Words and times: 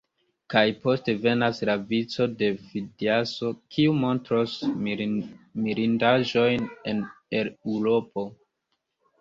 Kaj 0.51 0.61
poste 0.85 1.13
venas 1.25 1.59
la 1.69 1.75
vico 1.91 2.25
de 2.39 2.49
Fidiaso, 2.69 3.51
kiu 3.75 3.93
montros 4.05 4.57
mirindaĵojn 4.89 6.67
el 6.95 7.05
Eŭropo. 7.45 8.27